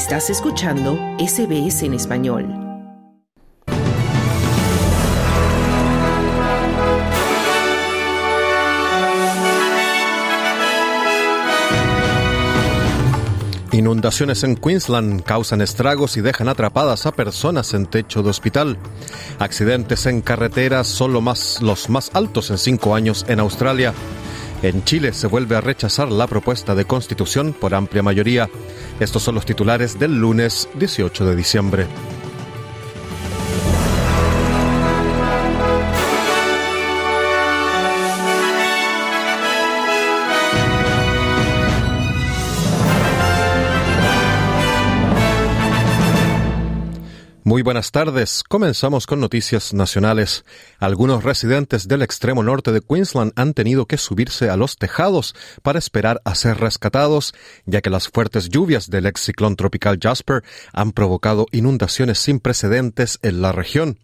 [0.00, 2.46] Estás escuchando SBS en español.
[13.72, 18.78] Inundaciones en Queensland causan estragos y dejan atrapadas a personas en techo de hospital.
[19.38, 23.92] Accidentes en carreteras son más, los más altos en cinco años en Australia.
[24.62, 28.50] En Chile se vuelve a rechazar la propuesta de constitución por amplia mayoría.
[29.00, 31.86] Estos son los titulares del lunes 18 de diciembre.
[47.60, 48.42] Muy buenas tardes.
[48.48, 50.46] Comenzamos con noticias nacionales.
[50.78, 55.78] Algunos residentes del extremo norte de Queensland han tenido que subirse a los tejados para
[55.78, 57.34] esperar a ser rescatados,
[57.66, 63.18] ya que las fuertes lluvias del ex ciclón tropical Jasper han provocado inundaciones sin precedentes
[63.20, 63.98] en la región.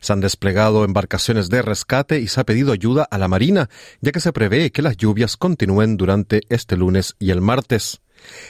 [0.00, 3.70] Se han desplegado embarcaciones de rescate y se ha pedido ayuda a la Marina,
[4.02, 8.02] ya que se prevé que las lluvias continúen durante este lunes y el martes.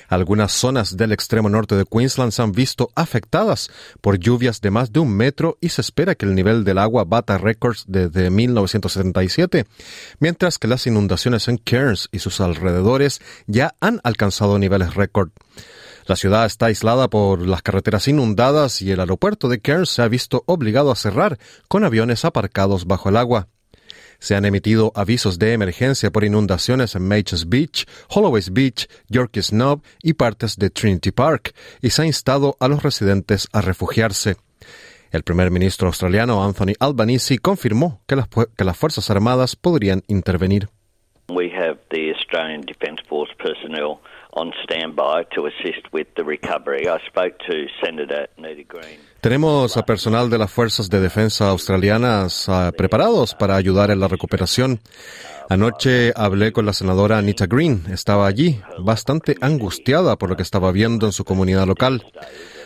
[0.08, 4.92] Algunas zonas del extremo norte de Queensland se han visto afectadas por lluvias de más
[4.92, 9.66] de un metro y se espera que el nivel del agua bata récords desde 1977,
[10.20, 15.30] mientras que las inundaciones en Cairns y sus alrededores ya han alcanzado niveles récord.
[16.06, 20.08] La ciudad está aislada por las carreteras inundadas y el aeropuerto de Cairns se ha
[20.08, 23.48] visto obligado a cerrar con aviones aparcados bajo el agua.
[24.18, 29.82] Se han emitido avisos de emergencia por inundaciones en Maches Beach, Holloways Beach, York's Knob
[30.02, 34.36] y partes de Trinity Park, y se ha instado a los residentes a refugiarse.
[35.10, 40.68] El primer ministro australiano Anthony Albanese confirmó que las, que las Fuerzas Armadas podrían intervenir.
[41.30, 43.98] We have the Australian Defence Force personnel
[44.32, 46.88] on standby to assist with the recovery.
[46.88, 49.00] I spoke to Senator Nita Green.
[49.20, 54.08] Tenemos a personal de las fuerzas de defensa australianas uh, preparados para ayudar en la
[54.08, 54.80] recuperación.
[55.48, 57.84] Anoche hablé con la senadora Anita Green.
[57.90, 62.04] Estaba allí, bastante angustiada por lo que estaba viendo en su comunidad local.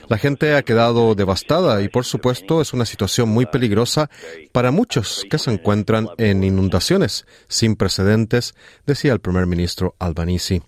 [0.08, 4.10] La gente ha quedado devastada y, por supuesto, es una situación muy peligrosa
[4.52, 10.62] para muchos que se encuentran en inundaciones sin precedentes, decía el primer ministro Albanese.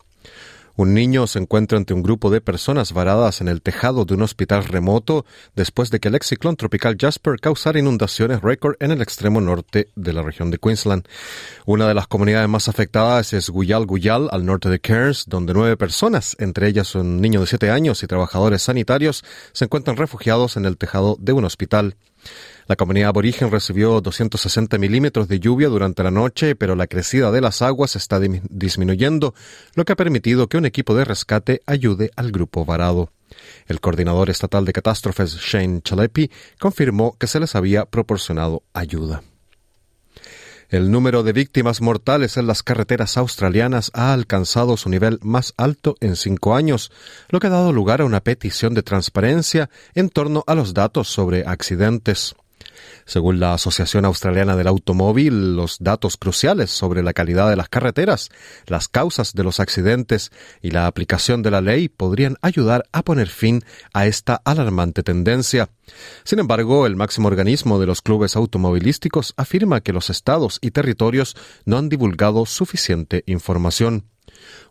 [0.76, 4.22] Un niño se encuentra ante un grupo de personas varadas en el tejado de un
[4.22, 5.24] hospital remoto
[5.54, 9.90] después de que el ex ciclón tropical Jasper causara inundaciones récord en el extremo norte
[9.94, 11.06] de la región de Queensland.
[11.64, 15.76] Una de las comunidades más afectadas es Guyal Guyal, al norte de Cairns, donde nueve
[15.76, 20.64] personas, entre ellas un niño de siete años y trabajadores sanitarios, se encuentran refugiados en
[20.64, 21.96] el tejado de un hospital.
[22.66, 27.42] La comunidad aborigen recibió 260 milímetros de lluvia durante la noche, pero la crecida de
[27.42, 29.34] las aguas está disminuyendo,
[29.74, 33.10] lo que ha permitido que un equipo de rescate ayude al grupo varado.
[33.66, 39.22] El coordinador estatal de catástrofes, Shane Chalepi, confirmó que se les había proporcionado ayuda.
[40.70, 45.96] El número de víctimas mortales en las carreteras australianas ha alcanzado su nivel más alto
[46.00, 46.90] en cinco años,
[47.28, 51.08] lo que ha dado lugar a una petición de transparencia en torno a los datos
[51.08, 52.34] sobre accidentes.
[53.06, 58.30] Según la Asociación Australiana del Automóvil, los datos cruciales sobre la calidad de las carreteras,
[58.66, 60.32] las causas de los accidentes
[60.62, 65.68] y la aplicación de la ley podrían ayudar a poner fin a esta alarmante tendencia.
[66.24, 71.36] Sin embargo, el máximo organismo de los clubes automovilísticos afirma que los estados y territorios
[71.66, 74.06] no han divulgado suficiente información.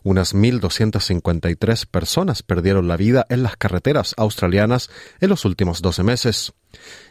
[0.02, 4.90] Unas 1.253 personas perdieron la vida en las carreteras australianas
[5.20, 6.52] en los últimos 12 meses.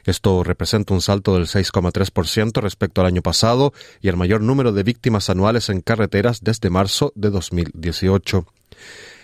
[0.06, 4.84] Esto representa un salto del 6,3% respecto al año pasado y el mayor número de
[4.84, 8.46] víctimas anuales en carreteras desde marzo de 2018.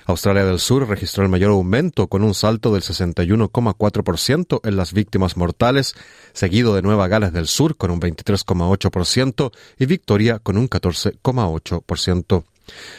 [0.09, 5.37] Australia del Sur registró el mayor aumento con un salto del 61,4% en las víctimas
[5.37, 5.93] mortales,
[6.33, 12.43] seguido de Nueva Gales del Sur con un 23,8% y Victoria con un 14,8%.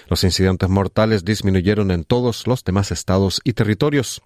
[0.08, 4.22] Los incidentes mortales disminuyeron en todos los demás estados y territorios.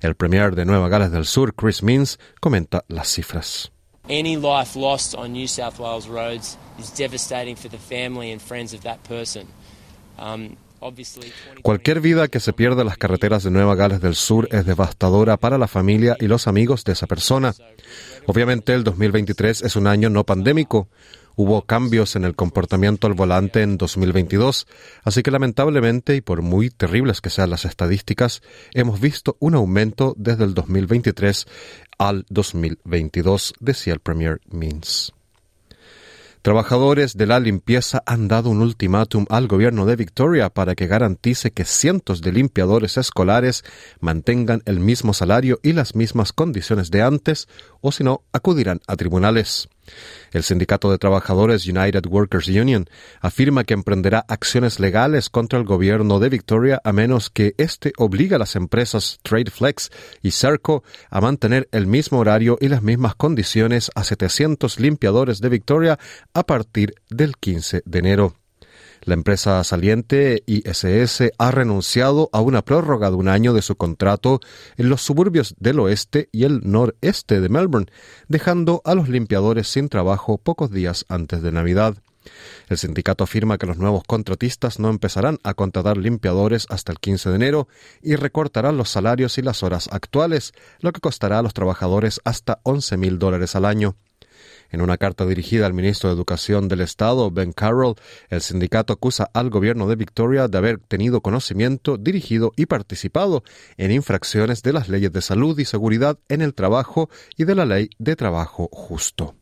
[0.00, 3.72] El premier de Nueva Gales del Sur, Chris Means, comenta las cifras.
[4.08, 8.72] Any life lost on New South Wales roads is devastating for the family and friends
[8.72, 9.48] of that person.
[10.18, 10.56] Um,
[11.62, 15.36] Cualquier vida que se pierda en las carreteras de Nueva Gales del Sur es devastadora
[15.36, 17.54] para la familia y los amigos de esa persona.
[18.26, 20.88] Obviamente el 2023 es un año no pandémico,
[21.38, 24.66] Hubo cambios en el comportamiento al volante en 2022,
[25.04, 28.40] así que lamentablemente, y por muy terribles que sean las estadísticas,
[28.72, 31.46] hemos visto un aumento desde el 2023
[31.98, 35.12] al 2022, decía el Premier Means.
[36.40, 41.50] Trabajadores de la limpieza han dado un ultimátum al gobierno de Victoria para que garantice
[41.50, 43.62] que cientos de limpiadores escolares
[44.00, 47.46] mantengan el mismo salario y las mismas condiciones de antes,
[47.82, 49.68] o si no, acudirán a tribunales.
[50.32, 52.88] El Sindicato de Trabajadores United Workers Union
[53.20, 58.34] afirma que emprenderá acciones legales contra el gobierno de Victoria a menos que éste obligue
[58.34, 59.90] a las empresas TradeFlex
[60.22, 65.48] y Serco a mantener el mismo horario y las mismas condiciones a 700 limpiadores de
[65.48, 65.98] Victoria
[66.34, 68.45] a partir del 15 de enero.
[69.06, 74.40] La empresa saliente ISS ha renunciado a una prórroga de un año de su contrato
[74.76, 77.86] en los suburbios del oeste y el noreste de Melbourne,
[78.26, 81.94] dejando a los limpiadores sin trabajo pocos días antes de Navidad.
[82.68, 87.28] El sindicato afirma que los nuevos contratistas no empezarán a contratar limpiadores hasta el 15
[87.30, 87.68] de enero
[88.02, 92.58] y recortarán los salarios y las horas actuales, lo que costará a los trabajadores hasta
[92.64, 93.94] 11 mil dólares al año.
[94.70, 97.96] En una carta dirigida al ministro de Educación del Estado, Ben Carroll,
[98.28, 103.42] el sindicato acusa al gobierno de Victoria de haber tenido conocimiento, dirigido y participado
[103.76, 107.64] en infracciones de las leyes de salud y seguridad en el trabajo y de la
[107.64, 109.34] ley de trabajo justo.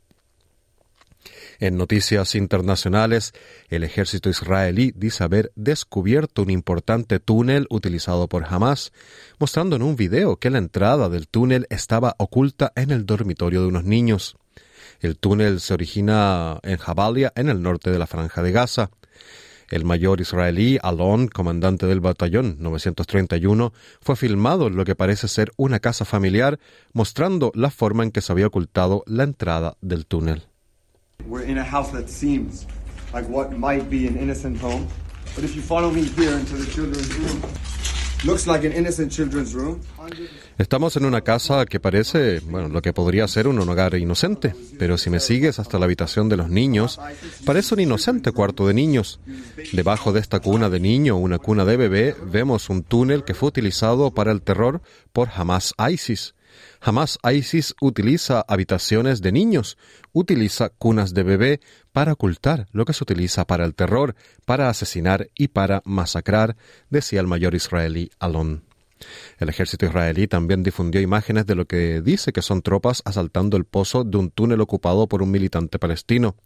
[1.58, 3.32] En noticias internacionales,
[3.68, 8.92] el ejército israelí dice haber descubierto un importante túnel utilizado por Hamas,
[9.38, 13.68] mostrando en un video que la entrada del túnel estaba oculta en el dormitorio de
[13.68, 14.36] unos niños.
[15.04, 18.88] El túnel se origina en Jabalia, en el norte de la Franja de Gaza.
[19.70, 25.52] El mayor israelí Alon, comandante del batallón 931, fue filmado en lo que parece ser
[25.58, 26.58] una casa familiar,
[26.94, 30.44] mostrando la forma en que se había ocultado la entrada del túnel.
[31.26, 32.66] We're in a house that seems
[33.12, 34.86] like what might be an innocent home,
[35.36, 37.42] but if you follow me here into the children's room,
[40.56, 44.96] Estamos en una casa que parece, bueno, lo que podría ser un hogar inocente, pero
[44.96, 46.98] si me sigues hasta la habitación de los niños,
[47.44, 49.20] parece un inocente cuarto de niños.
[49.72, 53.50] Debajo de esta cuna de niño, una cuna de bebé, vemos un túnel que fue
[53.50, 54.80] utilizado para el terror
[55.12, 56.34] por Hamas ISIS.
[56.86, 59.78] Hamas ISIS utiliza habitaciones de niños,
[60.12, 61.60] utiliza cunas de bebé
[61.92, 64.14] para ocultar lo que se utiliza para el terror,
[64.44, 66.56] para asesinar y para masacrar,
[66.90, 68.64] decía el mayor israelí Alon.
[69.38, 73.64] El ejército israelí también difundió imágenes de lo que dice que son tropas asaltando el
[73.64, 76.36] pozo de un túnel ocupado por un militante palestino.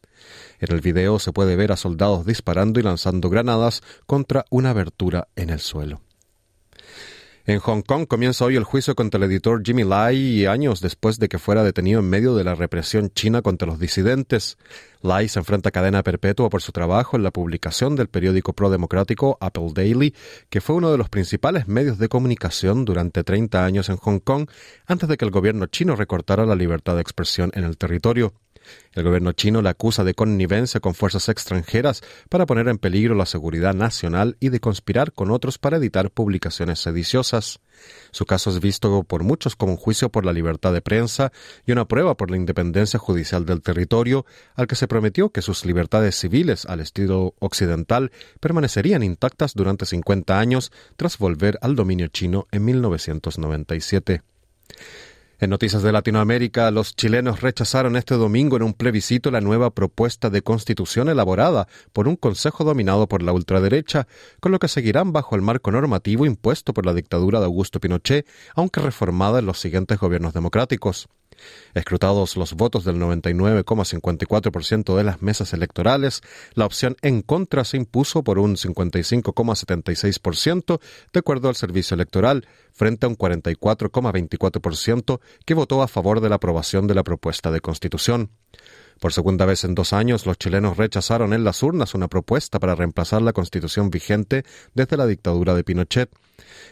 [0.60, 5.26] En el video se puede ver a soldados disparando y lanzando granadas contra una abertura
[5.34, 6.00] en el suelo.
[7.48, 11.30] En Hong Kong comienza hoy el juicio contra el editor Jimmy Lai años después de
[11.30, 14.58] que fuera detenido en medio de la represión china contra los disidentes.
[15.00, 19.38] Lai se enfrenta a cadena perpetua por su trabajo en la publicación del periódico pro-democrático
[19.40, 20.14] Apple Daily,
[20.50, 24.50] que fue uno de los principales medios de comunicación durante 30 años en Hong Kong
[24.86, 28.34] antes de que el gobierno chino recortara la libertad de expresión en el territorio.
[28.92, 33.26] El gobierno chino le acusa de connivencia con fuerzas extranjeras para poner en peligro la
[33.26, 37.60] seguridad nacional y de conspirar con otros para editar publicaciones sediciosas.
[38.10, 41.32] Su caso es visto por muchos como un juicio por la libertad de prensa
[41.66, 45.64] y una prueba por la independencia judicial del territorio, al que se prometió que sus
[45.64, 48.10] libertades civiles al estilo occidental
[48.40, 54.22] permanecerían intactas durante 50 años tras volver al dominio chino en 1997.
[55.40, 60.30] En noticias de Latinoamérica, los chilenos rechazaron este domingo en un plebiscito la nueva propuesta
[60.30, 64.08] de constitución elaborada por un consejo dominado por la ultraderecha,
[64.40, 68.26] con lo que seguirán bajo el marco normativo impuesto por la dictadura de Augusto Pinochet,
[68.56, 71.08] aunque reformada en los siguientes gobiernos democráticos.
[71.74, 76.22] Escrutados los votos del 99,54% de las mesas electorales,
[76.54, 80.80] la opción en contra se impuso por un 55,76%
[81.12, 86.36] de acuerdo al servicio electoral, frente a un 44,24% que votó a favor de la
[86.36, 88.30] aprobación de la propuesta de constitución.
[89.00, 92.74] Por segunda vez en dos años, los chilenos rechazaron en las urnas una propuesta para
[92.74, 96.10] reemplazar la constitución vigente desde la dictadura de Pinochet.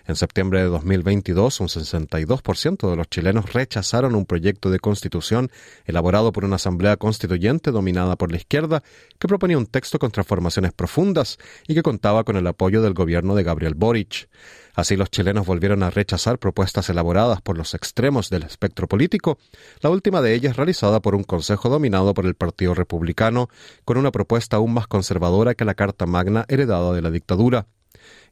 [0.06, 5.50] En septiembre de 2022, un 62% de los chilenos rechazaron un proyecto de constitución
[5.84, 8.84] elaborado por una asamblea constituyente dominada por la izquierda
[9.18, 13.34] que proponía un texto con transformaciones profundas y que contaba con el apoyo del gobierno
[13.34, 14.28] de Gabriel Boric.
[14.76, 19.38] Así los chilenos volvieron a rechazar propuestas elaboradas por los extremos del espectro político,
[19.80, 23.48] la última de ellas realizada por un consejo dominado por el Partido Republicano,
[23.84, 27.66] con una propuesta aún más conservadora que la Carta Magna heredada de la dictadura.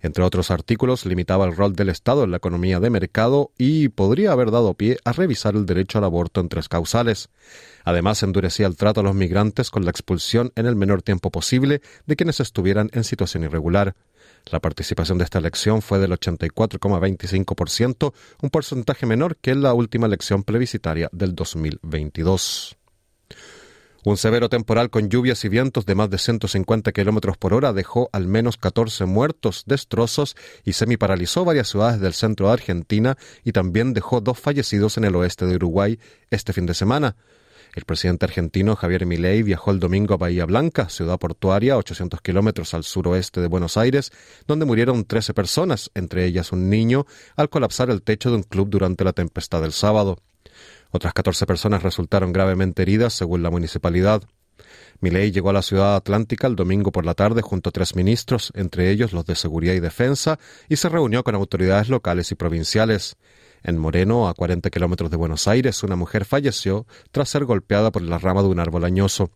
[0.00, 4.32] Entre otros artículos, limitaba el rol del Estado en la economía de mercado y podría
[4.32, 7.30] haber dado pie a revisar el derecho al aborto en tres causales.
[7.84, 11.80] Además, endurecía el trato a los migrantes con la expulsión en el menor tiempo posible
[12.06, 13.94] de quienes estuvieran en situación irregular.
[14.50, 20.06] La participación de esta elección fue del 84,25%, un porcentaje menor que en la última
[20.06, 22.76] elección plebiscitaria del 2022.
[24.06, 28.10] Un severo temporal con lluvias y vientos de más de 150 kilómetros por hora dejó
[28.12, 33.94] al menos 14 muertos, destrozos y semiparalizó varias ciudades del centro de Argentina y también
[33.94, 37.16] dejó dos fallecidos en el oeste de Uruguay este fin de semana.
[37.74, 42.74] El presidente argentino Javier Milei viajó el domingo a Bahía Blanca, ciudad portuaria 800 kilómetros
[42.74, 44.12] al suroeste de Buenos Aires,
[44.46, 47.06] donde murieron 13 personas, entre ellas un niño,
[47.36, 50.18] al colapsar el techo de un club durante la tempestad del sábado.
[50.90, 54.22] Otras 14 personas resultaron gravemente heridas, según la municipalidad.
[55.00, 58.52] Milei llegó a la ciudad atlántica el domingo por la tarde junto a tres ministros,
[58.54, 63.16] entre ellos los de Seguridad y Defensa, y se reunió con autoridades locales y provinciales.
[63.62, 68.02] En Moreno, a 40 kilómetros de Buenos Aires, una mujer falleció tras ser golpeada por
[68.02, 69.30] la rama de un árbol añoso.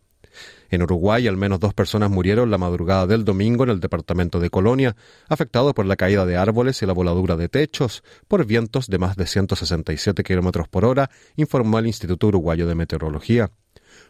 [0.69, 4.49] En Uruguay, al menos dos personas murieron la madrugada del domingo en el departamento de
[4.49, 4.95] Colonia,
[5.27, 9.15] afectado por la caída de árboles y la voladura de techos por vientos de más
[9.15, 13.51] de 167 kilómetros por hora, informó el Instituto Uruguayo de Meteorología.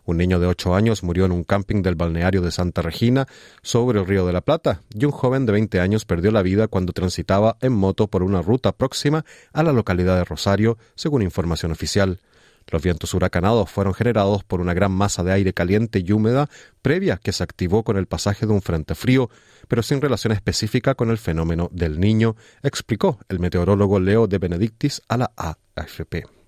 [0.05, 3.27] Un niño de ocho años murió en un camping del balneario de Santa Regina
[3.61, 6.67] sobre el Río de la Plata y un joven de 20 años perdió la vida
[6.67, 11.71] cuando transitaba en moto por una ruta próxima a la localidad de Rosario, según información
[11.71, 12.19] oficial.
[12.67, 16.49] Los vientos huracanados fueron generados por una gran masa de aire caliente y húmeda
[16.81, 19.29] previa que se activó con el pasaje de un frente frío,
[19.67, 25.01] pero sin relación específica con el fenómeno del niño, explicó el meteorólogo Leo de Benedictis
[25.07, 26.38] a la AFP.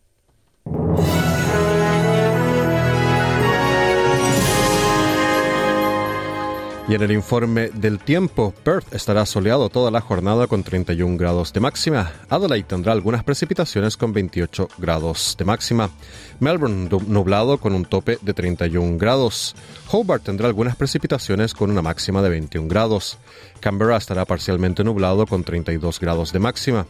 [6.88, 11.54] Y en el informe del tiempo, Perth estará soleado toda la jornada con 31 grados
[11.54, 12.12] de máxima.
[12.28, 15.90] Adelaide tendrá algunas precipitaciones con 28 grados de máxima.
[16.40, 19.56] Melbourne nublado con un tope de 31 grados.
[19.92, 23.20] Hobart tendrá algunas precipitaciones con una máxima de 21 grados.
[23.60, 26.88] Canberra estará parcialmente nublado con 32 grados de máxima.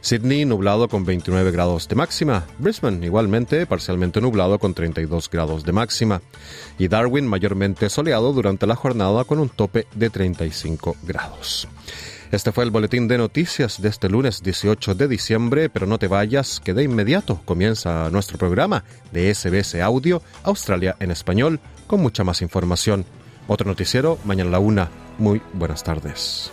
[0.00, 2.46] Sydney nublado con 29 grados de máxima.
[2.58, 6.22] Brisbane igualmente parcialmente nublado con 32 grados de máxima.
[6.78, 11.68] Y Darwin mayormente soleado durante la jornada con un tope de 35 grados.
[12.30, 16.06] Este fue el boletín de noticias de este lunes 18 de diciembre, pero no te
[16.06, 22.22] vayas, que de inmediato comienza nuestro programa de SBS Audio Australia en español con mucha
[22.22, 23.04] más información.
[23.48, 24.90] Otro noticiero mañana a la una.
[25.18, 26.52] Muy buenas tardes.